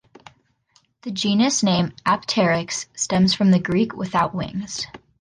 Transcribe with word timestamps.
The 1.03 1.11
genus 1.11 1.61
name 1.61 1.93
"Apteryx" 2.07 2.87
stems 2.95 3.35
from 3.35 3.51
the 3.51 3.59
Greek 3.59 3.95
"without 3.95 4.33
wings". 4.33 4.87